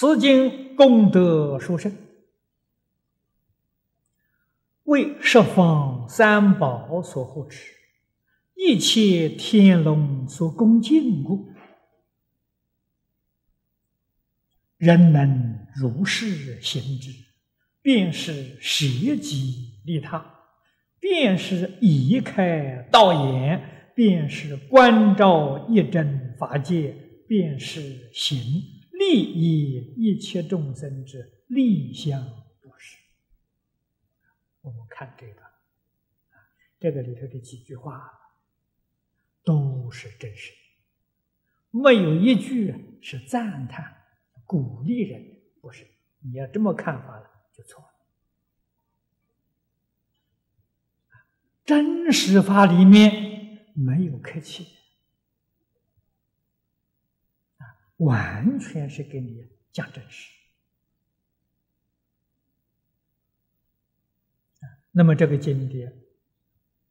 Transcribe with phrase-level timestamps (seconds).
[0.00, 1.94] 此经功德殊胜，
[4.84, 7.74] 为十方三宝所护持，
[8.54, 11.50] 一切天龙所恭敬故。
[14.78, 17.10] 人能如是行之，
[17.82, 20.24] 便是舍己利他，
[20.98, 26.96] 便是移开道眼，便是观照一真法界，
[27.28, 28.79] 便是行。
[29.00, 32.22] 利益一切众生之利相
[32.60, 32.98] 不是。
[34.60, 35.40] 我们看这个，
[36.78, 38.12] 这个里头的几句话
[39.42, 40.58] 都是真实的，
[41.70, 43.96] 没有一句是赞叹、
[44.44, 45.86] 鼓励人的，不是。
[46.18, 47.88] 你要这么看法了，就错了。
[51.64, 54.66] 真实法里面没有客气。
[58.00, 60.34] 完全是给你讲真实
[64.90, 66.02] 那么这个经典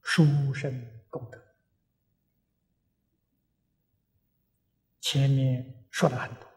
[0.02, 0.71] 殊胜
[1.09, 1.43] 功德，
[5.02, 6.47] 前面说了很多，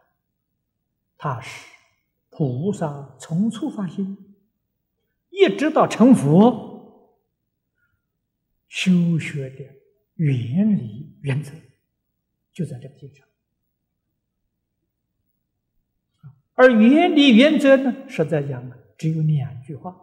[1.17, 1.67] 他是
[2.29, 4.35] 菩萨从初发心，
[5.29, 7.19] 一直到成佛
[8.69, 9.75] 修学的
[10.15, 11.51] 原理原则，
[12.53, 13.27] 就在这个经上。
[16.55, 19.95] 而原理原则呢，实在讲呢，只有两句话：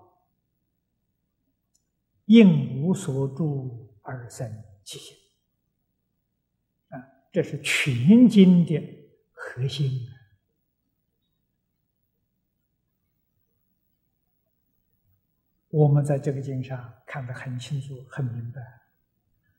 [2.25, 5.17] 应无所住而生其心。
[6.89, 6.99] 啊，
[7.33, 8.83] 这是全经的
[9.33, 10.09] 核心。
[15.69, 18.61] 我们在这个经上看得很清楚、很明白。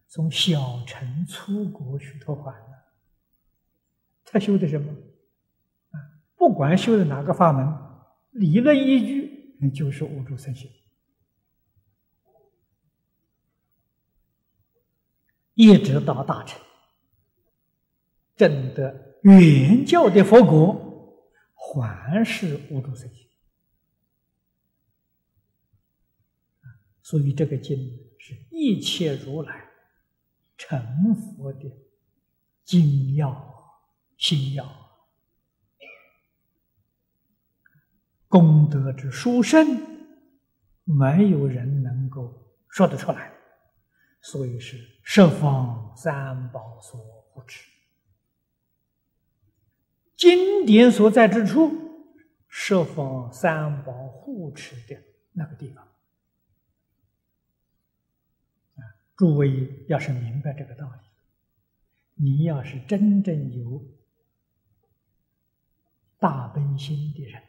[0.08, 2.84] 从小乘出国去托还了，
[4.25, 4.94] 他修的什么？
[6.41, 7.72] 不管修的哪个法门，
[8.31, 10.72] 理论依据那就是无住生心，
[15.53, 16.59] 一直到大成，
[18.35, 23.28] 证得原教的佛果，还是无住生心。
[27.03, 27.78] 所以这个经
[28.18, 29.69] 是一切如来
[30.58, 31.72] 成佛的
[32.63, 33.79] 精要、
[34.18, 34.91] 心要。
[38.31, 39.68] 功德之殊胜，
[40.86, 42.34] 没有人能够
[42.69, 43.30] 说得出来，
[44.22, 47.70] 所以是十方三宝所护持。
[50.16, 51.74] 经典所在之处，
[52.47, 54.97] 十方三宝护持的
[55.34, 55.84] 那个地方。
[58.75, 58.80] 啊，
[59.18, 63.84] 诸位要是明白这个道理，你要是真正有
[66.18, 67.44] 大悲心的人。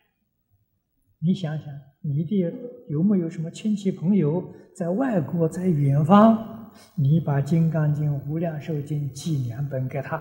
[1.25, 1.67] 你想想，
[2.01, 2.53] 你的
[2.89, 4.45] 有没有什么亲戚朋友
[4.75, 6.71] 在外国，在远方？
[6.97, 10.21] 你把《金刚经》《无量寿经》寄两本给他，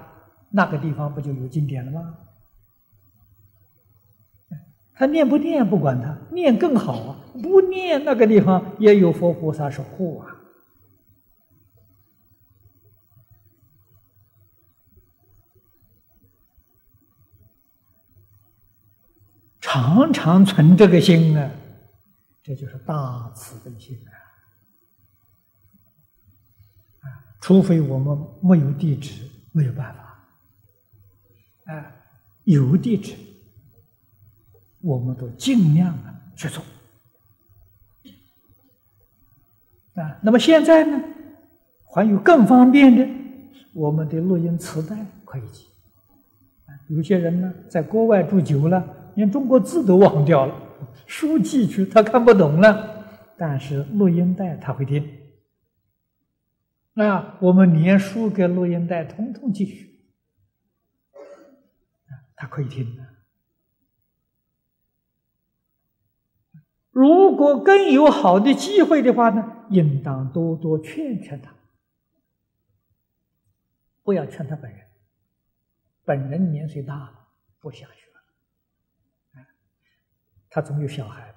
[0.51, 2.17] 那个地方不就有经典了吗？
[4.93, 7.17] 他念不念不管他，念更好啊！
[7.41, 10.27] 不念那个地方也有佛菩萨守护啊。
[19.73, 21.49] 常常存这个心呢，
[22.43, 24.11] 这就是大慈悲心啊！
[26.99, 27.07] 啊，
[27.39, 31.73] 除非我们没有地址，没有办法。
[31.73, 31.89] 啊，
[32.43, 33.15] 有地址，
[34.81, 36.61] 我们都尽量的去做。
[39.93, 41.01] 啊，那么现在呢，
[41.85, 43.07] 还有更方便的，
[43.71, 45.65] 我们的录音磁带可以寄。
[46.89, 48.97] 有些人呢，在国外住久了。
[49.15, 50.55] 连中国字都忘掉了，
[51.05, 53.05] 书寄去他看不懂了，
[53.37, 55.17] 但是录音带他会听。
[56.93, 59.99] 那，我们连书跟录音带通通寄去，
[62.35, 62.97] 他可以听。
[66.91, 71.55] 如果更有好的机会的话呢，应当多多劝劝他，
[74.03, 74.81] 不要劝他本人，
[76.03, 77.13] 本人年岁大了，
[77.61, 78.00] 不想学。
[80.51, 81.33] 他总有小孩，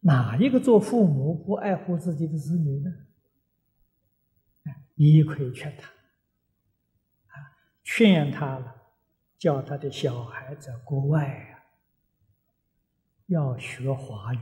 [0.00, 2.92] 哪一个做父母不爱护自己的子女呢？
[4.96, 5.88] 你也可以劝他，
[7.84, 8.82] 劝他了，
[9.38, 11.62] 叫他的小孩在国外呀，
[13.26, 14.38] 要学华语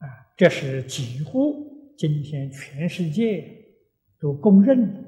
[0.00, 3.78] 啊，啊，这是几乎今天全世界
[4.18, 5.00] 都公认的。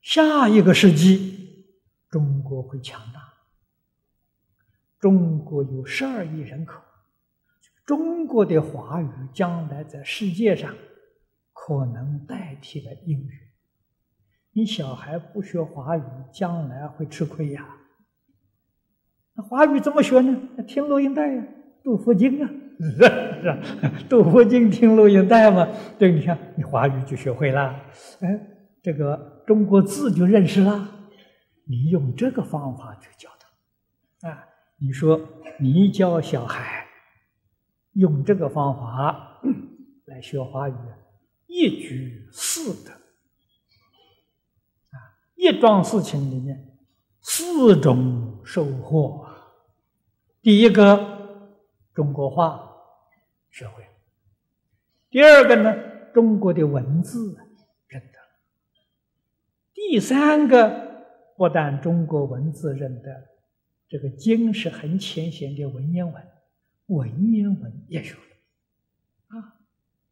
[0.00, 1.38] 下一个世纪。
[2.10, 3.29] 中国会强大。
[5.00, 6.78] 中国有十二亿人口，
[7.86, 10.74] 中国的华语将来在世界上
[11.54, 13.30] 可能代替了英语。
[14.52, 17.66] 你小孩不学华语，将来会吃亏呀。
[19.34, 20.38] 那华语怎么学呢？
[20.68, 21.42] 听录音带呀，
[21.82, 22.90] 读佛经啊，是
[23.42, 25.66] 是，读佛经听录音带嘛。
[25.98, 27.74] 对，你看你华语就学会了，
[28.20, 28.38] 哎，
[28.82, 31.08] 这个中国字就认识了。
[31.64, 33.30] 你用这个方法去教
[34.20, 34.46] 他，啊。
[34.82, 35.20] 你说，
[35.58, 36.86] 你教小孩
[37.92, 39.42] 用这个方法
[40.06, 40.74] 来学华语，
[41.46, 42.90] 一举四得
[44.90, 44.96] 啊！
[45.34, 46.78] 一桩事情里面
[47.20, 49.28] 四种收获。
[50.40, 51.44] 第一个，
[51.92, 52.66] 中国话
[53.50, 53.82] 学会；
[55.10, 55.74] 第二个呢，
[56.14, 57.36] 中国的文字
[57.86, 58.18] 认得；
[59.74, 61.04] 第三个，
[61.36, 63.26] 不但中国文字认得。
[63.90, 66.28] 这个经是很浅显的文言文，
[66.86, 69.58] 文言文也学了，啊，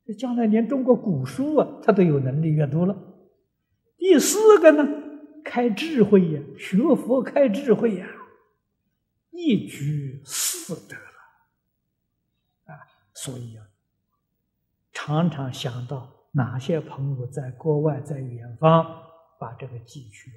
[0.05, 3.05] 这将来连中国古书啊，他都有能力阅读了。
[3.97, 4.85] 第四个呢，
[5.45, 8.09] 开智慧呀，学佛开智慧呀，
[9.31, 12.83] 一举四得了，啊，
[13.15, 13.65] 所以啊，
[14.93, 19.05] 常常想到哪些朋友在国外，在远方，
[19.39, 20.33] 把这个寄去，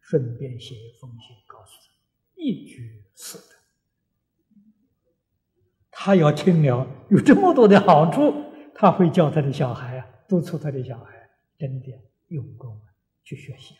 [0.00, 1.97] 顺便写一封信告诉他。
[2.38, 3.56] 一举四得，
[5.90, 8.32] 他要听了有这么多的好处，
[8.74, 11.88] 他会教他的小孩啊，督促他的小孩真的
[12.28, 12.80] 用功
[13.24, 13.74] 去学习。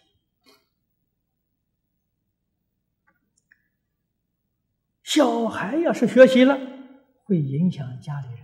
[5.05, 6.59] 小孩要是学习了，
[7.25, 8.43] 会影响家里人，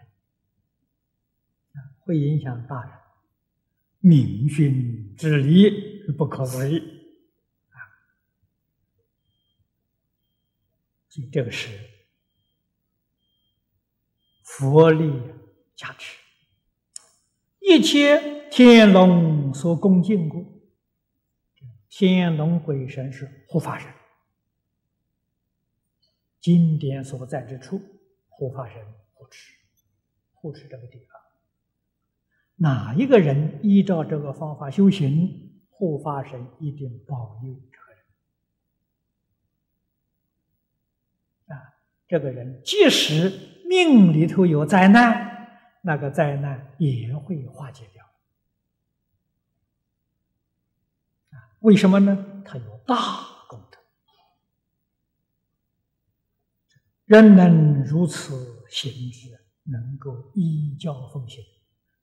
[1.72, 2.92] 啊，会影响大人，
[3.98, 6.93] 明训之理不可为。
[11.14, 11.78] 所以这个是
[14.42, 15.22] 佛力
[15.76, 16.18] 加持，
[17.60, 20.60] 一切天龙所恭敬故，
[21.88, 23.88] 天龙鬼神是护法神，
[26.40, 27.80] 经典所在之处，
[28.26, 29.54] 护法神护持，
[30.32, 31.20] 护持这个地方。
[32.56, 37.54] 哪一个人依照这个方法修行，护法神一定保佑。
[42.14, 43.28] 这个人即使
[43.68, 45.48] 命里头有灾难，
[45.82, 48.06] 那个灾难也会化解掉。
[51.58, 52.42] 为什么呢？
[52.44, 52.94] 他有大
[53.48, 53.78] 功德。
[57.06, 61.44] 人能如此行之，能够依教奉行，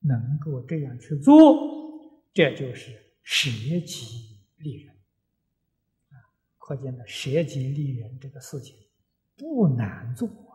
[0.02, 1.58] 能够这样去做，
[2.34, 2.92] 这就是
[3.24, 3.50] 舍
[3.88, 4.94] 己利人。
[6.10, 6.20] 啊，
[6.58, 8.76] 可见的舍己利人这个事情。
[9.42, 10.54] 不难做啊，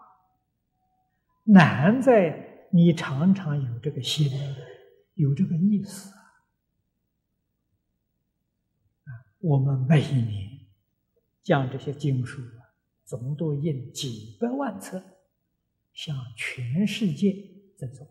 [1.43, 4.31] 难在你常常有这个心，
[5.15, 6.15] 有这个意思啊。
[9.41, 10.61] 我们每一年
[11.43, 12.71] 将这些经书啊，
[13.05, 15.03] 总都印几百万册，
[15.93, 17.35] 向全世界
[17.77, 18.07] 赠送。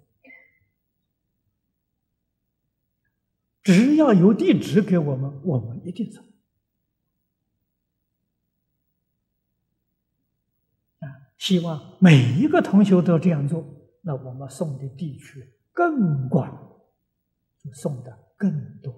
[3.64, 6.22] 只要有地址给我们，我们一定送。
[11.46, 13.64] 希望每一个同学都这样做，
[14.02, 16.50] 那我们送的地区更广，
[17.60, 18.92] 就送的更多。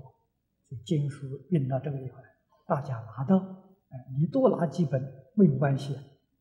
[0.85, 2.21] 经书运到这个地方，
[2.65, 3.37] 大家拿到，
[3.89, 5.01] 哎，你多拿几本
[5.33, 5.93] 没有关系，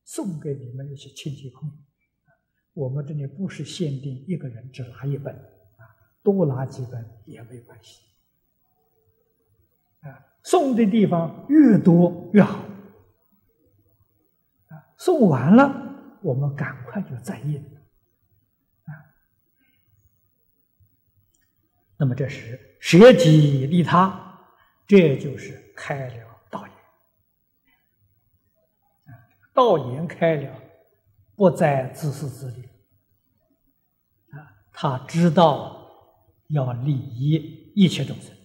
[0.04, 1.74] 送给你们一些亲戚朋友。
[2.74, 5.82] 我们这里不是限定一个人只拿一本，啊，
[6.22, 8.00] 多拿几本也没关系。
[10.02, 12.60] 啊，送的地方越多越好。
[14.68, 15.82] 啊，送完了。
[16.26, 17.56] 我们赶快就再印
[18.82, 18.90] 啊！
[21.96, 24.40] 那么这是舍己利他，
[24.88, 26.74] 这就是开了道眼
[29.04, 29.14] 啊！
[29.54, 30.60] 道眼开了，
[31.36, 32.68] 不再自私自利
[34.32, 34.50] 啊！
[34.72, 35.88] 他知道
[36.48, 38.36] 要利益一切众生，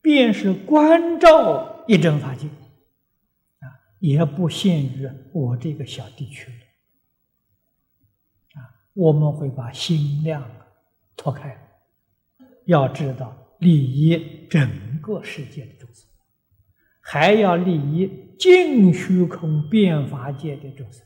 [0.00, 2.48] 便是关照一真法界。
[4.04, 6.52] 也不限于我这个小地区
[8.52, 8.60] 啊，
[8.92, 10.46] 我们会把心量
[11.16, 11.58] 拓开，
[12.66, 16.06] 要知道利益整个世界的众生，
[17.00, 21.02] 还要利益净虚空变法界的众生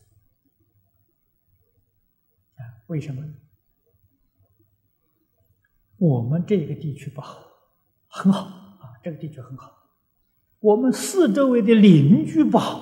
[2.56, 2.82] 啊？
[2.88, 3.22] 为什么？
[5.98, 7.44] 我们这个地区不好，
[8.08, 9.77] 很好啊，这个地区很好，
[10.60, 12.80] 我们四周围的邻居不好，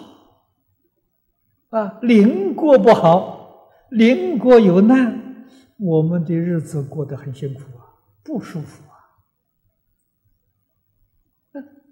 [1.69, 8.97] 啊，邻国不好，邻国有难，我们的日子过得很辛苦啊，不舒服啊。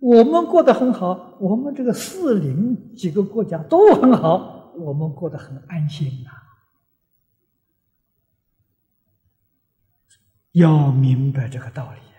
[0.01, 6.31] 我们过得很好，我们这个四邻几个国家都很好，我们过得很安心呐。
[10.53, 12.14] 要明白这个道理。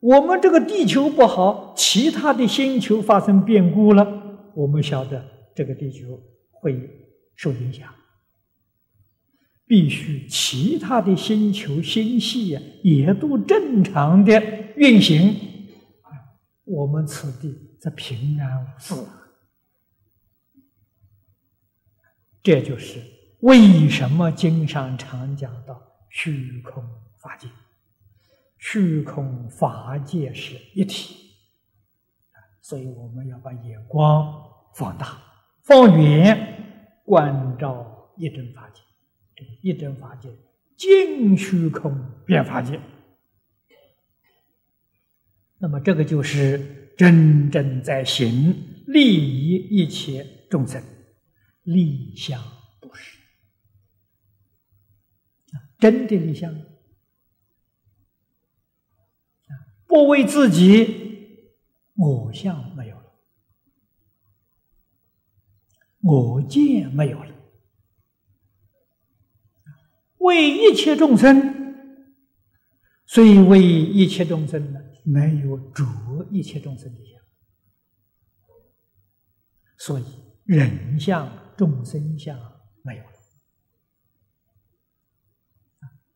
[0.00, 5.24] 我们这个地球不好，其他的星球发生变故了，我们晓得
[5.54, 6.88] 这个地球会
[7.34, 7.92] 受影响。
[9.66, 14.40] 必须其他的星球星系呀也都正常的
[14.76, 15.36] 运行，
[16.64, 18.94] 我们此地则平安无事。
[22.40, 22.98] 这就是
[23.40, 25.78] 为什么经上常讲到
[26.08, 26.82] 虚空
[27.20, 27.46] 法界。
[28.58, 31.34] 虚空法界是一体，
[32.60, 34.32] 所以我们要把眼光
[34.74, 35.22] 放大、
[35.62, 38.82] 放远，关照一真法界。
[39.62, 40.28] 一真法界，
[40.76, 41.96] 尽虚空
[42.26, 42.80] 变法界。
[45.58, 48.52] 那么，这个就是真正在行
[48.88, 50.82] 利益一切众生，
[51.62, 52.42] 立相
[52.80, 53.16] 不实，
[55.78, 56.52] 真的立相。
[59.88, 61.54] 不为自己，
[61.96, 63.04] 我相没有了，
[66.02, 67.34] 我见没有了，
[70.18, 71.74] 为一切众生，
[73.06, 75.84] 虽为一切众生呢，没有主
[76.30, 77.18] 一切众生的相，
[79.78, 80.04] 所以
[80.44, 82.38] 人相、众生相
[82.82, 83.10] 没有了。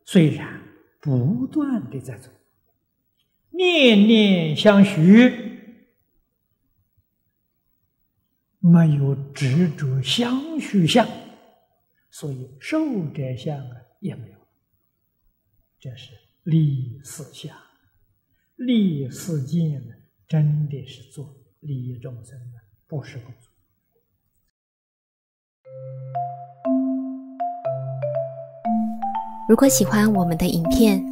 [0.05, 0.63] 虽然
[1.01, 2.31] 不断的在走。
[3.55, 5.31] 念念相续，
[8.59, 11.07] 没有执着相续相，
[12.11, 14.39] 所以受者相啊也没有。
[15.79, 16.13] 这是
[16.45, 17.55] 立四相，
[18.57, 19.95] 立四见呢，
[20.27, 23.51] 真的是做利益众生的不是工作。
[29.49, 31.12] 如果喜欢我们的影片。